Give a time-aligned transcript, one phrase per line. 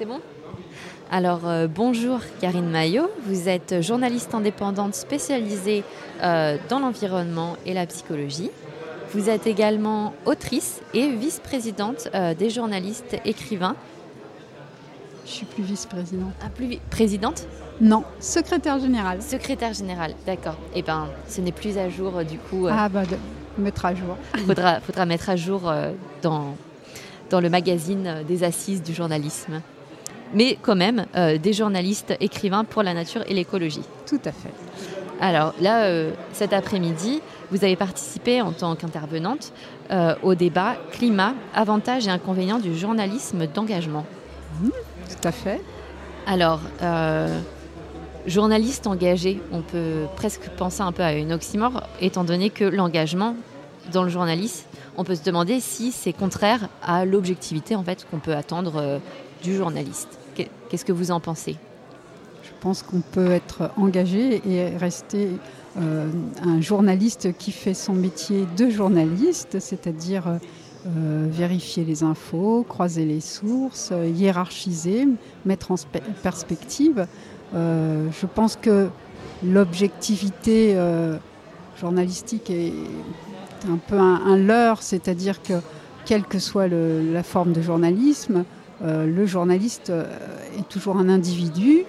[0.00, 0.20] C'est bon?
[1.10, 5.84] Alors euh, bonjour Karine Maillot, vous êtes journaliste indépendante spécialisée
[6.22, 8.50] euh, dans l'environnement et la psychologie.
[9.12, 13.76] Vous êtes également autrice et vice-présidente euh, des journalistes écrivains.
[15.26, 16.32] Je suis plus vice-présidente.
[16.42, 17.46] Ah, plus présidente?
[17.82, 19.20] Non, secrétaire générale.
[19.20, 20.56] Secrétaire générale, d'accord.
[20.74, 22.68] Eh bien, ce n'est plus à jour du coup.
[22.70, 23.02] ah bah,
[23.58, 24.16] mettre à jour.
[24.46, 25.70] faudra, faudra mettre à jour
[26.22, 26.56] dans,
[27.28, 29.60] dans le magazine des assises du journalisme
[30.32, 33.82] mais quand même euh, des journalistes écrivains pour la nature et l'écologie.
[34.06, 34.52] Tout à fait.
[35.20, 37.20] Alors là, euh, cet après-midi,
[37.50, 39.52] vous avez participé en tant qu'intervenante
[39.90, 44.06] euh, au débat Climat, avantages et inconvénients du journalisme d'engagement.
[44.60, 45.60] Mmh, tout à fait.
[46.26, 46.60] Alors,
[48.26, 53.34] journaliste engagé, on peut presque penser un peu à une oxymore, étant donné que l'engagement
[53.90, 58.18] dans le journalisme, on peut se demander si c'est contraire à l'objectivité en fait qu'on
[58.18, 59.00] peut attendre
[59.42, 60.19] du journaliste.
[60.68, 61.56] Qu'est-ce que vous en pensez?
[62.42, 65.28] Je pense qu'on peut être engagé et rester
[65.78, 66.08] euh,
[66.42, 73.20] un journaliste qui fait son métier de journaliste, c'est-à-dire euh, vérifier les infos, croiser les
[73.20, 75.06] sources, hiérarchiser,
[75.44, 75.76] mettre en
[76.22, 77.06] perspective.
[77.54, 78.88] Euh, je pense que
[79.44, 80.76] l'objectivité
[81.80, 82.74] journalistique est
[83.70, 85.54] un peu un, leurre, c'est-à-dire que
[86.04, 88.44] quelle que soit la forme de journalisme,
[88.82, 90.04] le journaliste euh,
[90.58, 91.84] est toujours un individu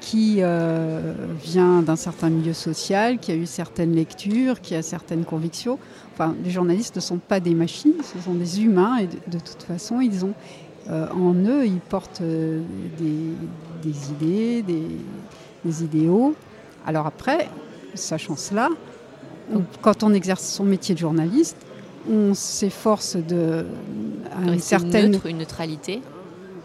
[0.00, 5.24] qui euh, vient d'un certain milieu social, qui a eu certaines lectures, qui a certaines
[5.24, 5.78] convictions.
[6.12, 9.62] Enfin, les journalistes ne sont pas des machines, ce sont des humains et de, toute
[9.62, 10.34] façon, ils ont
[10.90, 14.64] en eux, ils portent des, idées,
[15.64, 16.34] des, idéaux.
[16.84, 17.48] Alors après,
[17.94, 18.68] sachant cela,
[19.80, 21.56] quand on exerce son métier de journaliste,
[22.10, 23.64] on s'efforce de
[24.36, 26.02] à une certaine une neutralité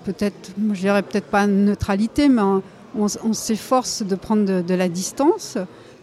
[0.07, 2.41] peut-être, je dirais peut-être pas neutralité, mais
[2.95, 5.57] on, s'efforce de prendre de, la distance,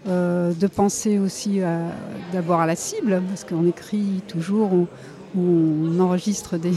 [0.07, 1.61] euh, de penser aussi
[2.33, 4.87] d'abord à la cible, parce qu'on écrit toujours ou,
[5.37, 6.75] on enregistre des,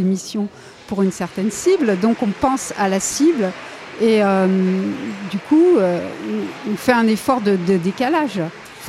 [0.00, 0.48] émissions
[0.88, 3.52] pour une certaine cible, donc on pense à la cible
[4.00, 4.46] et euh,
[5.30, 6.00] du coup euh,
[6.68, 8.40] on fait un effort de décalage.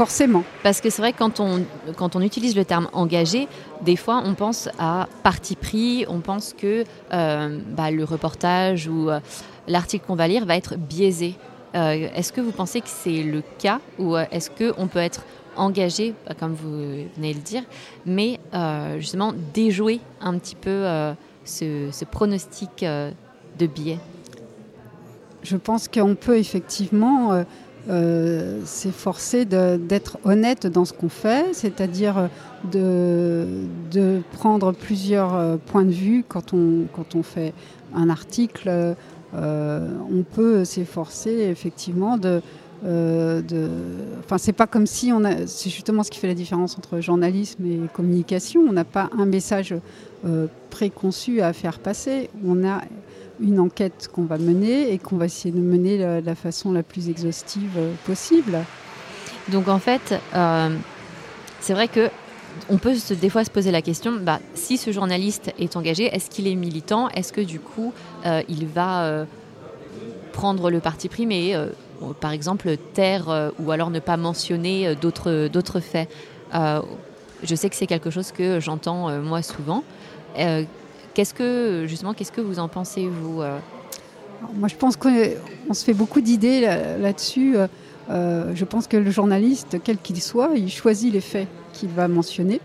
[0.02, 0.44] Forcément.
[0.64, 1.64] Parce que c'est vrai que quand on,
[1.96, 3.48] quand on utilise le terme engagé,
[3.84, 9.12] des fois on pense à parti pris, on pense que euh, bah, le reportage ou
[9.12, 9.20] euh,
[9.68, 11.36] l'article qu'on va lire va être biaisé.
[11.76, 15.24] Euh, est-ce que vous pensez que c'est le cas ou est-ce qu'on peut être
[15.56, 17.64] engagé, bah, comme vous venez de le dire,
[18.04, 18.40] mais
[18.98, 20.84] justement déjouer un petit peu
[21.46, 24.00] ce, ce, pronostic de biais?
[25.44, 27.46] Je pense qu'on peut effectivement
[27.90, 32.30] euh, s'efforcer d'être honnête dans ce qu'on fait, c'est-à-dire
[32.72, 37.54] de, prendre plusieurs euh, points de vue quand on, fait
[37.96, 38.96] un article.
[39.34, 42.42] Euh, on peut s'efforcer effectivement de,
[42.84, 43.70] de,
[44.20, 45.48] enfin, c'est pas comme si on a.
[45.48, 48.62] C'est justement ce qui fait la différence entre journalisme et communication.
[48.70, 49.74] On n'a pas un message
[50.70, 52.30] préconçu à faire passer.
[52.46, 52.82] On a
[53.42, 56.84] une enquête qu'on va mener et qu'on va essayer de mener de la, façon la
[56.84, 58.60] plus exhaustive euh, possible.
[59.50, 60.70] Donc en fait, euh,
[61.60, 62.10] c'est vrai que
[62.70, 66.30] on peut des fois se poser la question, bah, si ce journaliste est engagé, est-ce
[66.30, 67.10] qu'il est militant?
[67.10, 67.94] Est-ce que du coup,
[68.26, 69.26] euh, il va
[70.34, 71.56] prendre le parti pris, mais
[72.20, 76.10] par exemple taire ou alors ne pas mentionner d'autres faits?
[76.54, 79.84] Je sais que c'est quelque chose que j'entends moi souvent.
[81.14, 83.58] Qu'est-ce que, justement, qu'est-ce que vous en pensez, vous euh
[84.54, 87.56] Moi, je pense qu'on se fait beaucoup d'idées là-dessus.
[88.10, 92.08] Euh, je pense que le journaliste, quel qu'il soit, il choisit les faits qu'il va
[92.08, 92.60] mentionner.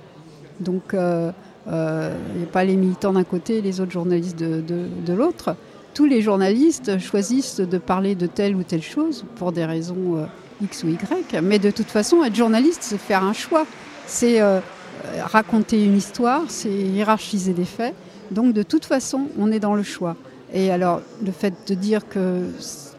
[0.60, 1.30] Donc, euh,
[1.66, 5.56] il n'y a pas les militants d'un côté et les autres journalistes de, de, l'autre.
[5.94, 10.26] Tous les journalistes choisissent de parler de telle ou telle chose pour des raisons
[10.62, 11.40] X ou Y.
[11.42, 13.66] Mais de toute façon, être journaliste, c'est faire un choix.
[14.06, 14.40] C'est
[15.20, 17.94] raconter une histoire, c'est hiérarchiser des faits.
[18.30, 20.16] Donc de toute façon, on est dans le choix.
[20.52, 22.44] Et alors, le fait de dire que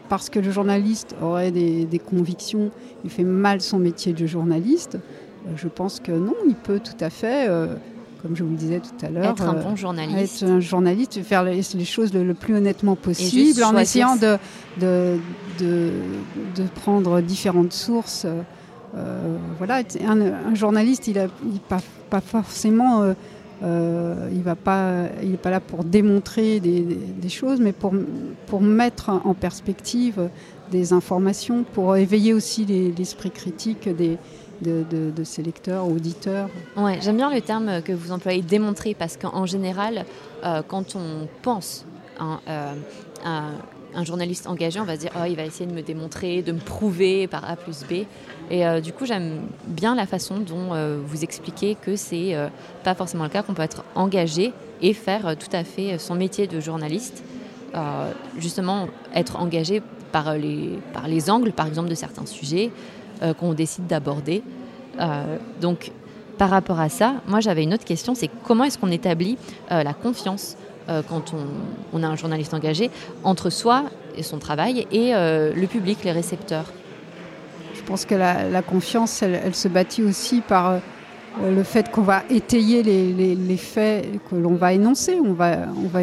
[0.08, 2.70] parce que le journaliste aurait des, convictions,
[3.04, 7.04] il fait mal son métier de journaliste, euh, je pense que non, il peut tout
[7.04, 7.74] à fait, euh,
[8.22, 10.42] comme je vous le disais tout à l'heure, être un bon journaliste.
[10.42, 14.38] Être un journaliste, faire les, choses le, plus honnêtement possible, en essayant de,
[14.80, 15.18] de,
[15.58, 15.92] de,
[16.74, 18.26] prendre différentes sources.
[18.96, 21.26] Euh, voilà, un, journaliste, il n'a
[21.68, 23.12] pas, pas, forcément euh,
[23.62, 27.92] il n'est pas là pour démontrer des, choses, mais pour,
[28.46, 30.28] pour, mettre en perspective
[30.70, 32.64] des informations, pour éveiller aussi
[32.96, 36.48] l'esprit critique de, ses lecteurs, auditeurs.
[36.76, 40.04] Ouais, J'aime bien le terme que vous employez, démontrer, parce qu'en général,
[40.44, 41.84] euh, quand on pense
[42.20, 42.40] un,
[43.24, 46.52] un, journaliste engagé, on va se dire, oh, il va essayer de me démontrer, de
[46.52, 48.04] me prouver par A plus B.
[48.50, 50.70] Et du coup, j'aime bien la façon dont
[51.04, 52.34] vous expliquez que c'est
[52.82, 56.46] pas forcément le cas, qu'on peut être engagé et faire tout à fait son métier
[56.46, 57.22] de journaliste.
[58.38, 62.70] justement, être engagé par les, par les angles, par exemple, de certains sujets
[63.38, 64.42] qu'on décide d'aborder.
[65.60, 65.92] donc,
[66.38, 69.36] par rapport à ça, moi j'avais une autre question, c'est comment est-ce qu'on établit
[69.72, 70.56] euh, la confiance
[70.88, 71.34] euh, quand
[71.92, 72.90] on, a un journaliste engagé
[73.24, 73.84] entre soi
[74.16, 76.66] et son travail et euh, le public, les récepteurs?
[77.88, 80.78] Pense que la, confiance, elle, se bâtit aussi par
[81.42, 86.00] le fait qu'on va étayer les, faits que l'on va énoncer, on va, on va,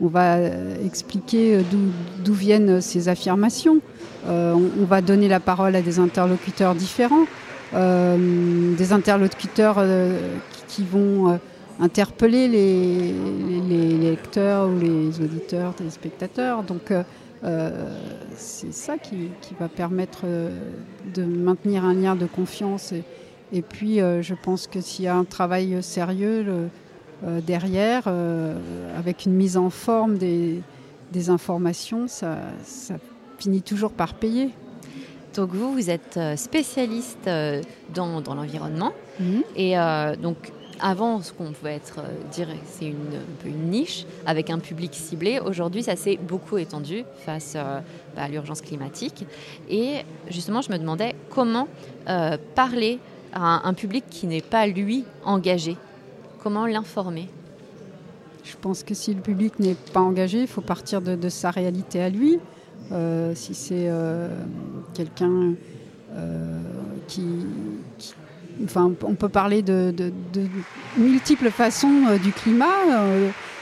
[0.00, 0.38] va
[0.84, 1.60] expliquer
[2.24, 3.80] d'où viennent ces affirmations,
[4.26, 7.26] on va donner la parole à des interlocuteurs différents.
[7.74, 10.16] Euh, des interlocuteurs euh,
[10.68, 11.36] qui, vont euh,
[11.80, 13.12] interpeller les,
[13.98, 16.62] lecteurs ou les auditeurs, les spectateurs.
[16.62, 16.92] Donc
[18.36, 19.28] c'est ça qui,
[19.60, 20.24] va permettre
[21.14, 22.92] de maintenir un lien de confiance.
[23.52, 26.68] Et, puis je pense que s'il y a un travail sérieux
[27.46, 28.08] derrière,
[28.96, 30.62] avec une mise en forme des,
[31.28, 32.38] informations, ça
[33.38, 34.50] finit toujours par payer.
[35.34, 37.60] Donc vous, vous êtes euh, spécialiste euh,
[37.92, 38.92] dans, l'environnement.
[39.18, 39.42] Mhm.
[39.56, 40.36] Et euh, donc
[40.84, 42.00] avant, ce qu'on pouvait être,
[42.30, 45.40] dire, c'est une, niche avec un public ciblé.
[45.40, 49.24] Aujourd'hui, ça s'est beaucoup étendu face bah, à l'urgence climatique.
[49.68, 51.68] Et justement, je me demandais comment
[52.54, 52.98] parler
[53.32, 55.76] à un, public qui n'est pas, lui, engagé.
[56.42, 57.28] Comment l'informer?
[58.44, 62.02] Je pense que si le public n'est pas engagé, il faut partir de sa réalité
[62.02, 62.38] à lui.
[62.92, 64.28] Euh, si c'est euh,
[64.92, 65.54] quelqu'un
[66.12, 66.60] euh,
[67.08, 67.22] qui,
[68.62, 69.92] Enfin, on peut parler de,
[70.96, 72.66] multiples façons du climat.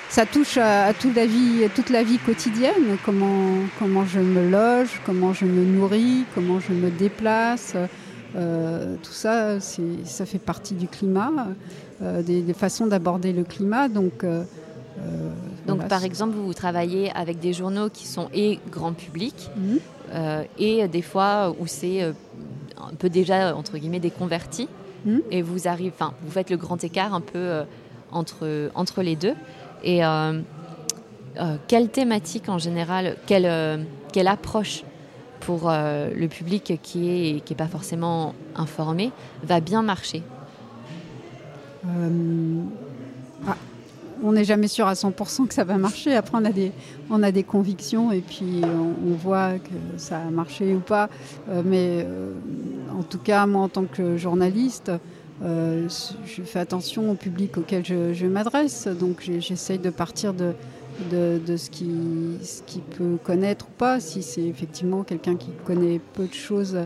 [0.09, 2.99] ça touche à, toute, la vie, toute la vie quotidienne.
[3.05, 7.75] Comment, comment je me loge, comment je me nourris, comment je me déplace.
[8.35, 11.33] tout ça, ça fait partie du climat,
[12.01, 13.89] des, des, façons d'aborder le climat.
[13.89, 14.25] Donc,
[14.99, 15.31] euh,
[15.67, 19.79] Donc, par exemple, vous, travaillez avec des journaux qui sont et grand public, mhm.
[20.13, 22.13] euh, et des fois où c'est euh,
[22.77, 24.11] un peu déjà, entre guillemets, des
[25.31, 27.63] et vous, arrivez, vous faites le grand écart un peu
[28.11, 29.35] entre, entre les deux.
[29.85, 30.01] Et
[31.67, 34.85] quelle thématique en général, quelle, quelle approche
[35.41, 39.11] pour le public qui n'est qui est pas forcément informé
[39.43, 40.23] va bien marcher?
[44.23, 46.15] On n'est jamais sûr à 100% que ça va marcher.
[46.15, 46.73] Après, on a des,
[47.11, 51.09] on a des convictions et puis on, voit que ça a marché ou pas.
[51.49, 52.33] Euh, mais euh,
[52.97, 54.91] en tout cas, moi, en tant que journaliste,
[55.43, 55.89] euh,
[56.25, 58.87] je fais attention au public auquel je, m'adresse.
[58.87, 60.55] Donc, j'essaye de partir de,
[61.11, 64.01] de, ce qu'il ce qui peut connaître ou pas.
[64.01, 66.79] Si c'est effectivement quelqu'un qui connaît peu de choses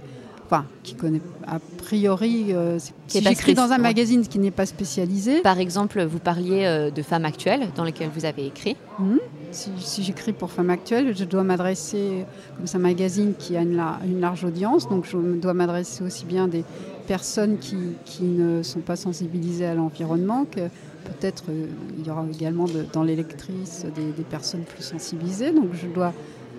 [0.46, 5.40] enfin, qui connaît a priori, euh, si j'écris dans un magazine qui n'est pas spécialisé.
[5.42, 8.76] Par exemple, vous parliez euh, de Femmes Actuelles, dans lequel vous avez écrit.
[8.98, 9.18] Mhm.
[9.52, 12.24] Si, j'écris pour Femmes Actuelles, je dois m'adresser,
[12.56, 16.24] comme c'est un magazine qui a une, une, large audience, donc je dois m'adresser aussi
[16.24, 16.64] bien des
[17.06, 20.62] personnes qui, qui, ne sont pas sensibilisées à l'environnement que
[21.04, 21.66] peut-être euh,
[21.98, 25.52] il y aura également dans les lectrices des, des personnes plus sensibilisées.
[25.52, 26.12] Donc je dois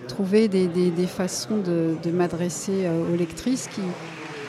[0.07, 3.81] trouver des, façons de, m'adresser euh, aux lectrices qui,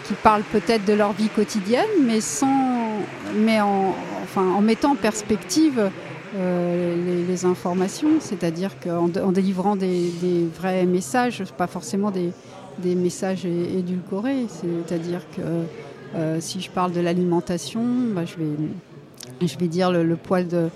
[0.06, 3.00] qui parlent peut-être de leur vie quotidienne, mais, sans,
[3.34, 3.94] mais en,
[4.36, 5.90] en mettant en perspective
[6.36, 10.10] euh, les, informations, c'est-à-dire qu'en en délivrant des,
[10.58, 12.32] vrais messages, pas forcément des,
[12.94, 14.46] messages édulcorés.
[14.48, 15.42] C'est-à-dire que
[16.14, 17.82] euh, si je parle de l'alimentation,
[18.14, 20.68] bah, je, vais, je vais dire le, le poids de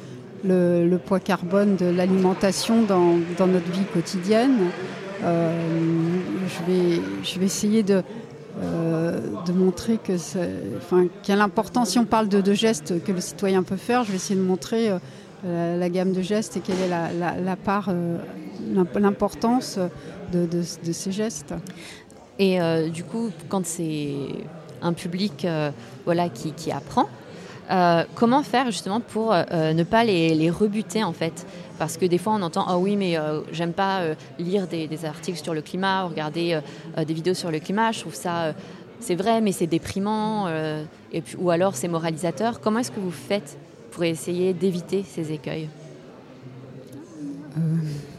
[0.44, 4.70] le, poids carbone de l'alimentation dans, notre vie quotidienne.
[5.22, 5.52] Euh,
[6.48, 8.02] je, vais, je vais essayer de,
[8.62, 10.14] euh, de montrer que
[10.78, 14.16] enfin, quelle importance, si on parle de, gestes que le citoyen peut faire, je vais
[14.16, 14.90] essayer de montrer
[15.44, 17.90] euh, la, gamme de gestes et quelle est la, part,
[18.96, 19.78] l'importance
[20.32, 21.54] de, de, ces gestes.
[22.38, 22.58] Et
[22.92, 24.14] du coup, quand c'est
[24.80, 25.46] un public
[26.04, 27.08] voilà, qui, qui apprend,
[27.72, 31.46] euh, comment faire justement pour euh, euh, ne pas les, rebuter en fait?
[31.78, 33.16] Parce que des fois on entend ah oui mais
[33.50, 34.02] j'aime pas
[34.38, 36.60] lire des, articles sur le climat, ou regarder
[36.96, 38.54] des vidéos sur le climat, je trouve ça
[39.00, 40.46] c'est vrai mais c'est déprimant
[41.38, 42.60] ou alors c'est moralisateur.
[42.60, 43.58] Comment est-ce que vous faites
[43.90, 45.68] pour essayer d'éviter ces écueils?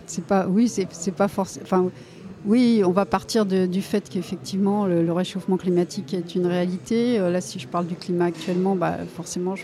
[0.08, 1.90] C'est pas oui c'est pas forcément
[2.46, 7.18] Oui, on va partir du fait qu'effectivement le, réchauffement climatique est une réalité.
[7.18, 9.64] là, si je parle du climat actuellement, bah, forcément, je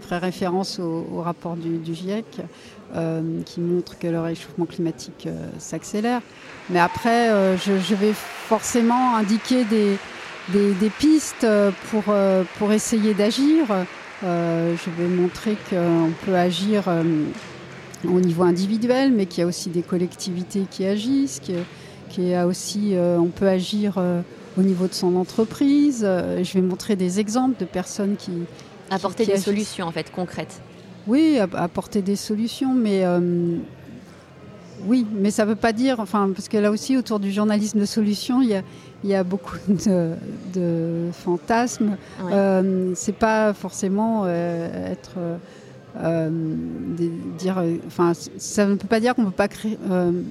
[0.00, 2.24] ferai référence au, rapport du, GIEC
[3.44, 5.28] qui montre que le réchauffement climatique
[5.58, 6.20] s'accélère.
[6.68, 13.66] Mais après, je, vais forcément indiquer des, pistes euh, pour, euh, essayer d'agir.
[14.24, 16.84] Euh, je vais montrer qu'on peut agir
[18.04, 21.40] au niveau individuel, mais qu'il y a aussi des collectivités qui agissent,
[22.34, 23.98] a aussi, on peut agir
[24.58, 26.00] au niveau de son entreprise.
[26.00, 28.32] Je vais montrer des exemples de personnes qui...
[28.90, 30.60] Apporter des solutions en fait concrètes.
[31.06, 33.04] Oui, apporter des solutions, mais
[34.84, 37.80] oui, mais ça ne veut pas dire, enfin, parce que là aussi, autour du journalisme
[37.80, 38.62] de solution, il
[39.04, 39.56] y a, beaucoup
[40.54, 41.96] de, fantasmes.
[42.24, 45.18] Euh, c'est pas forcément euh, être.
[45.98, 46.28] Euh,
[47.38, 49.78] dire, enfin, ça ne peut pas dire qu'on ne peut pas créer,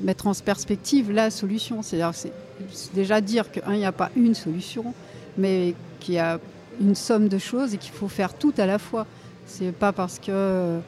[0.04, 1.82] mettre en perspective la solution.
[1.82, 4.94] C'est-à-dire, c'est déjà dire qu'il n'y a pas une solution,
[5.38, 6.40] mais qu'il y a
[6.80, 9.08] une somme de choses et qu'il faut faire tout à la fois.
[9.48, 10.80] C'est pas parce que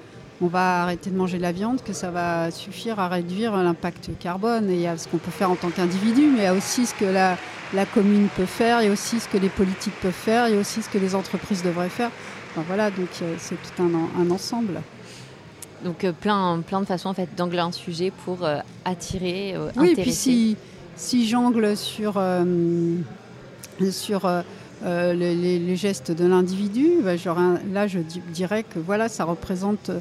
[0.42, 4.12] on va arrêter de manger de la viande, que ça va suffire à réduire l'impact
[4.20, 4.70] carbone.
[4.70, 6.54] Et il y a ce qu'on peut faire en tant qu'individu, mais il y a
[6.54, 7.38] aussi ce que la,
[7.94, 10.58] commune peut faire, il y a aussi ce que les politiques peuvent faire, il y
[10.58, 12.12] a aussi ce que les entreprises devraient faire.
[12.68, 14.82] Voilà, donc euh, c'est tout un, ensemble.
[15.84, 19.94] Donc euh, plein, plein de façons en fait d'angler un sujet pour euh, attirer, oui,
[19.96, 20.58] et puis si,
[20.96, 22.22] si j'angle sur,
[23.92, 24.44] sur
[24.84, 27.14] les, gestes de l'individu, bah,
[27.72, 29.92] là je dirais que voilà, ça représente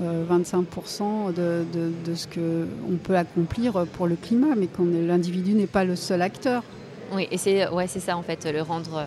[0.00, 5.84] 25% euh, de, ce qu'on peut accomplir pour le climat, mais que l'individu n'est pas
[5.84, 6.62] le seul acteur.
[7.14, 9.06] Oui, et c'est ouais, ça en fait, le rendre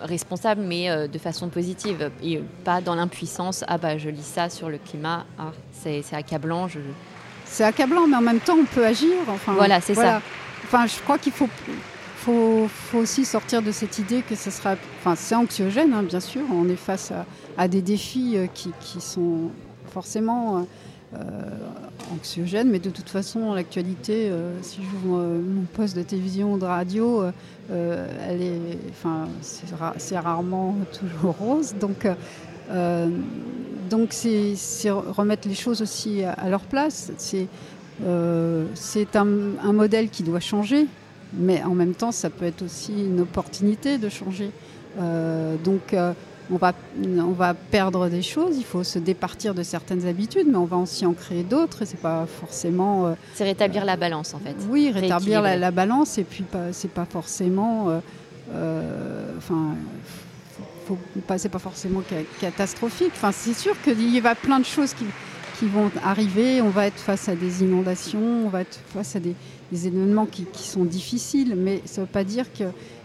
[0.00, 3.64] responsable, mais euh, de façon positive, et pas dans l'impuissance.
[3.68, 6.68] Ah bah je lis ça sur le climat, ah, c'est accablant.
[6.68, 6.80] Je...
[7.44, 9.16] C'est accablant, mais en même temps on peut agir.
[9.28, 10.20] Enfin, voilà, c'est ça.
[10.64, 11.48] Enfin, je crois qu'il faut
[12.16, 14.74] faut, faut, aussi sortir de cette idée que ce sera.
[14.98, 16.42] Enfin, c'est anxiogène, hein, bien sûr.
[16.52, 17.12] On est face
[17.56, 19.50] à, des défis euh, qui, sont
[19.90, 20.66] forcément
[21.14, 21.18] euh,
[22.14, 26.64] anxiogènes, mais de toute façon, l'actualité, euh, si j'ouvre mon poste de télévision ou de
[26.64, 27.24] radio,
[27.70, 28.78] elle est.
[28.90, 31.74] Enfin, c'est rarement toujours rose.
[31.80, 32.06] Donc.
[33.90, 37.12] donc c'est remettre les choses aussi à, leur place.
[37.18, 39.28] C'est un,
[39.62, 40.86] un, modèle qui doit changer.
[41.34, 44.50] Mais en même temps, ça peut être aussi une opportunité de changer.
[45.00, 46.12] Euh, donc, euh,
[46.50, 46.72] on, va,
[47.04, 50.76] on va perdre des choses, il faut se départir de certaines habitudes, mais on va
[50.76, 53.06] aussi en créer d'autres c'est pas forcément.
[53.06, 54.56] Euh, c'est rétablir la balance en fait.
[54.68, 58.00] Oui, rétablir la, balance et puis c'est pas forcément.
[59.36, 59.74] Enfin.
[61.36, 62.02] c'est pas forcément
[62.40, 63.12] catastrophique.
[63.14, 65.04] Enfin, c'est sûr qu'il y a plein de choses qui,
[65.58, 66.62] qui vont arriver.
[66.62, 69.34] On va être face à des inondations, on va être face à des,
[69.72, 72.46] événements qui, sont difficiles, mais ça ne veut pas dire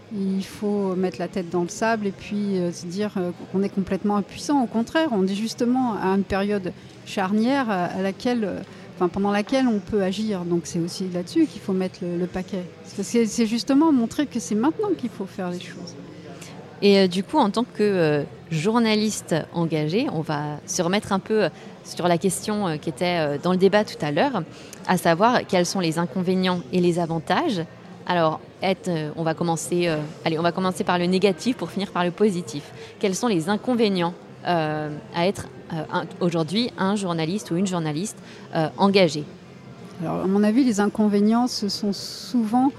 [0.08, 3.62] qu'il faut mettre la tête dans le sable et puis euh, se dire euh, qu'on
[3.62, 4.62] est complètement impuissant.
[4.62, 6.72] Au contraire, on est justement à une période
[7.06, 10.44] charnière à, laquelle, euh, pendant laquelle on peut agir.
[10.44, 12.64] Donc c'est aussi là-dessus qu'il faut mettre le, paquet.
[12.84, 15.94] C'est justement montrer que c'est maintenant qu'il faut faire les choses.
[16.82, 21.48] Et du coup, en tant que journaliste engagé, on va se remettre un peu
[21.84, 24.42] sur la question euh, qui était euh, dans le débat tout à l'heure,
[24.86, 27.62] à savoir quels sont les inconvénients et les avantages.
[28.06, 29.88] Alors, être, euh, on va commencer,
[30.84, 32.72] par le négatif pour finir par le positif.
[32.98, 34.14] Quels sont les inconvénients
[34.46, 35.48] à être
[36.20, 38.18] aujourd'hui un journaliste ou une journaliste
[38.76, 39.24] engagée?
[40.02, 42.70] Alors, à mon avis, les inconvénients, ce sont souvent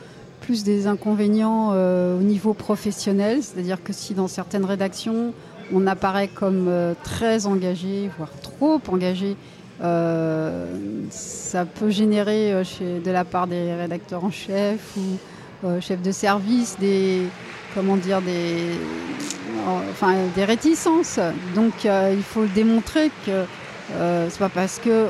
[0.41, 5.33] plus des inconvénients au niveau professionnel, c'est-à-dire que si dans certaines rédactions,
[5.73, 9.35] on apparaît comme euh, très engagé, voire trop engagé.
[9.81, 10.67] Euh,
[11.09, 12.63] ça peut générer euh,
[13.03, 15.17] de la part des rédacteurs en chef ou
[15.81, 17.23] chefs de service des
[17.73, 18.69] comment dire des
[19.67, 21.19] enfin des réticences.
[21.55, 23.45] Donc il faut le démontrer que
[23.93, 25.07] euh, c'est pas parce que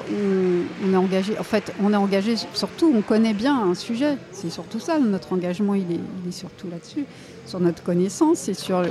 [0.84, 1.38] on, est engagé.
[1.40, 2.92] En fait, on est engagé surtout.
[2.94, 4.18] On connaît bien un sujet.
[4.32, 5.00] C'est surtout ça.
[5.00, 7.06] Notre engagement, il est surtout là-dessus,
[7.46, 8.84] sur notre connaissance et sur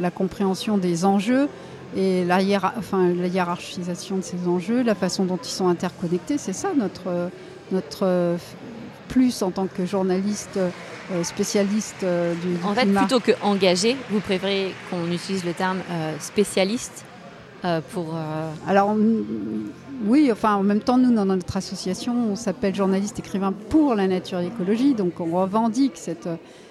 [0.00, 1.48] la, compréhension des enjeux
[1.96, 2.38] et la,
[2.76, 6.38] enfin, la hiérarchisation de ces enjeux, la façon dont ils sont interconnectés.
[6.38, 7.30] C'est ça notre
[7.70, 8.36] notre
[9.08, 14.20] plus en tant que journaliste euh, spécialiste euh, du, En fait, plutôt que engagé, vous
[14.20, 15.78] préférez qu'on utilise le terme
[16.20, 17.04] spécialiste
[17.64, 18.14] euh, pour.
[18.14, 18.94] Euh, Alors
[20.04, 24.06] oui, enfin en même temps, nous dans notre association, on s'appelle journaliste écrivain pour la
[24.06, 26.28] nature et l'écologie, donc on revendique cette,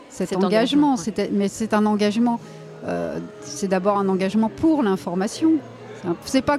[0.10, 0.96] cet, engagement.
[1.34, 2.40] Mais c'est un engagement.
[2.86, 5.54] Euh, c'est d'abord un engagement pour l'information.
[6.26, 6.58] C'est pas,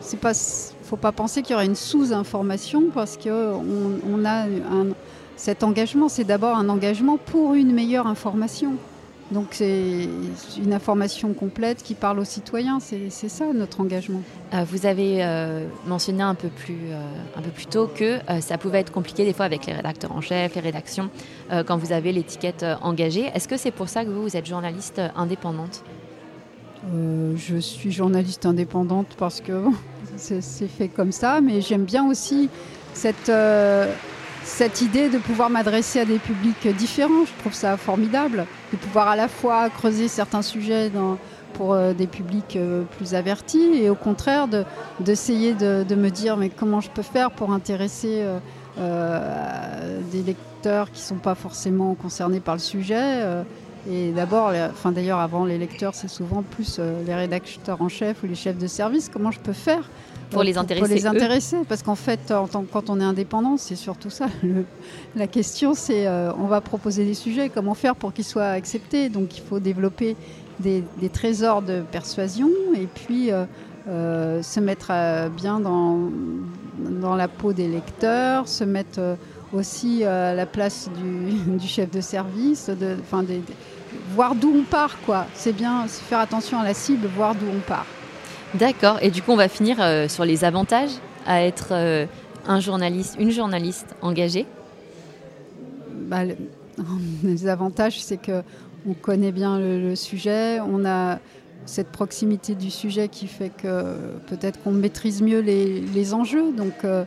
[0.00, 0.34] c'est pas,
[0.82, 3.64] faut pas penser qu'il y aura une sous-information parce qu'on
[4.08, 4.44] on a
[5.36, 8.74] cet engagement, c'est d'abord un engagement pour une meilleure information.
[9.32, 10.08] Donc c'est
[10.58, 14.20] une information complète qui parle aux citoyens, c'est ça notre engagement.
[14.52, 17.02] Euh, vous avez euh, mentionné un peu, plus, euh,
[17.36, 20.20] un peu plus tôt que ça pouvait être compliqué des fois avec les rédacteurs en
[20.20, 21.10] chef, les rédactions,
[21.66, 23.30] quand vous avez l'étiquette engagée.
[23.34, 25.82] Est-ce que c'est pour ça que vous, vous êtes journaliste indépendante?
[27.36, 29.64] Je suis journaliste indépendante parce que
[30.16, 32.50] c'est fait comme ça, mais j'aime bien aussi
[32.92, 33.30] cette
[34.44, 37.24] cette idée de pouvoir m'adresser à des publics différents.
[37.24, 40.90] Je trouve ça formidable, de pouvoir à la fois creuser certains sujets
[41.54, 44.48] pour euh, des publics euh, plus avertis et au contraire
[45.00, 48.24] d'essayer de, me dire comment je peux faire pour intéresser
[48.78, 53.22] euh, des lecteurs qui ne sont pas forcément concernés par le sujet.
[53.90, 58.26] Et d'abord, enfin d'ailleurs avant les lecteurs, c'est souvent plus les rédacteurs en chef ou
[58.26, 59.10] les chefs de service.
[59.12, 59.88] Comment je peux faire
[60.32, 60.86] pour les intéresser.
[60.86, 62.32] Pour les intéresser, parce qu'en fait,
[62.72, 64.26] quand on est indépendant, c'est surtout ça.
[65.16, 69.08] la question, c'est euh, on va proposer des sujets, comment faire pour qu'ils soient acceptés?
[69.08, 70.16] Donc, il faut développer
[70.60, 73.44] des, trésors de persuasion et puis euh,
[73.88, 74.92] euh, se mettre
[75.30, 75.98] bien dans,
[76.78, 79.00] dans la peau des lecteurs, se mettre
[79.52, 80.90] aussi à la place
[81.58, 82.96] du, chef de service, de,
[84.14, 85.26] voir d'où on part, quoi.
[85.34, 87.86] C'est bien, faire attention à la cible, voir d'où on part.
[88.54, 88.98] D'accord.
[89.00, 90.92] Et du coup, on va finir euh, sur les avantages
[91.26, 92.06] à être euh,
[92.46, 94.46] un journaliste, une journaliste engagée.
[95.90, 96.20] Bah,
[97.24, 98.42] les avantages, c'est que
[98.86, 101.18] on connaît bien le, sujet, on a
[101.66, 103.94] cette proximité du sujet qui fait que
[104.26, 106.52] peut-être qu'on maîtrise mieux les, enjeux.
[106.52, 107.04] Donc, euh,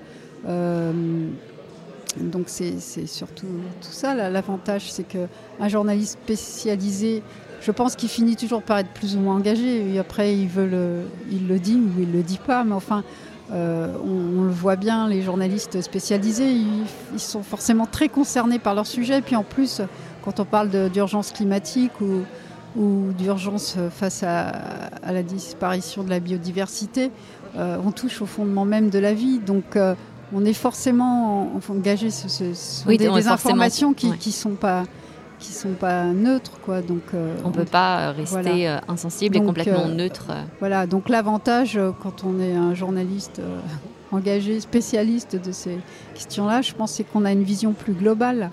[2.19, 3.47] donc c'est surtout
[3.81, 4.29] tout ça.
[4.29, 7.23] L'avantage, c'est qu'un journaliste spécialisé
[7.65, 9.91] je pense qu'il finit toujours par être plus ou moins engagé.
[9.91, 12.63] Et après, il, veut le, il le dit ou il le dit pas.
[12.63, 13.03] Mais enfin,
[13.51, 18.85] euh, on, le voit bien, les journalistes spécialisés, ils, sont forcément très concernés par leur
[18.85, 19.17] sujet.
[19.17, 19.81] Et puis en plus,
[20.23, 22.21] quand on parle d'urgence climatique ou,
[22.79, 24.51] ou d'urgence face à,
[25.03, 27.09] la disparition de la biodiversité,
[27.57, 29.39] euh, on touche au fondement même de la vie.
[29.39, 29.95] Donc, euh,
[30.35, 32.11] on est forcément engagé.
[32.11, 34.83] Ce, ce, des, informations qui ne sont pas
[35.39, 36.81] qui sont pas neutres quoi.
[36.81, 40.27] Donc euh, on peut pas rester euh, insensible et complètement euh, neutre
[40.59, 40.85] voilà.
[40.87, 43.41] Donc l'avantage quand on est un journaliste
[44.11, 45.77] engagé spécialiste de ces
[46.13, 48.51] questions là je pense c'est qu'on a une vision plus globale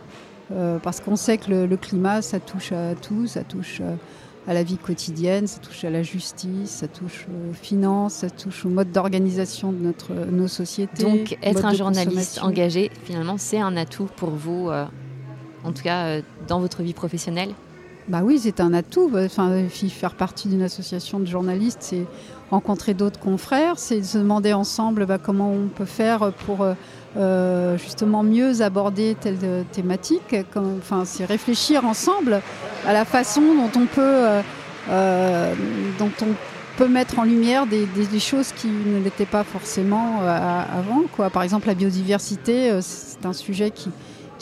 [0.82, 3.80] parce qu'on sait que le, climat ça touche à tout ça touche
[4.46, 8.64] à la vie quotidienne, ça touche à la justice, ça touche aux finances, ça touche
[8.64, 11.04] au mode d'organisation de notre, nos sociétés.
[11.04, 14.70] Donc être un journaliste engagé, finalement, c'est un atout pour vous
[15.64, 17.50] en tout cas euh, dans votre vie professionnelle?
[18.08, 19.10] Bah oui, c'est un atout.
[19.14, 22.04] Enfin, faire partie d'une association de journalistes, c'est
[22.50, 26.74] rencontrer d'autres confrères, c'est se demander ensemble bah, comment on peut faire pour euh,
[27.16, 29.38] euh, justement mieux aborder telle
[29.72, 30.36] thématique.
[30.56, 32.42] enfin, c'est réfléchir ensemble
[32.86, 34.42] à la façon dont on peut,
[36.88, 37.86] mettre en lumière des,
[38.18, 41.04] choses qui ne l'étaient pas forcément avant.
[41.30, 43.70] Par exemple, la biodiversité, c'est un sujet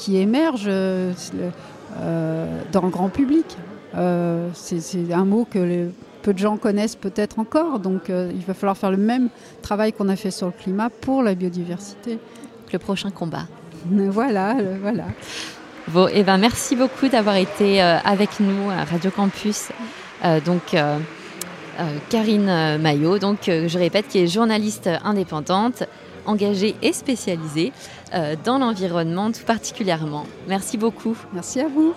[0.00, 1.50] qui émerge euh, euh,
[1.96, 3.56] dans le grand public.
[3.96, 5.88] Euh, c'est un mot que
[6.22, 9.28] peu de gens connaissent peut-être encore, donc il va falloir faire le même
[9.62, 12.18] travail qu'on a fait sur le climat pour la biodiversité.
[12.72, 13.46] Le prochain combat.
[13.86, 15.04] Voilà, voilà.
[15.88, 19.70] Bon, eh ben merci beaucoup d'avoir été avec nous à Radio Campus.
[20.44, 20.76] donc,
[22.10, 25.84] Karine Maillot, donc je répète, qui est journaliste indépendante,
[26.30, 27.72] engagée et spécialisée
[28.14, 30.26] euh, dans l'environnement tout particulièrement.
[30.48, 31.16] Merci beaucoup.
[31.32, 31.94] Merci à vous.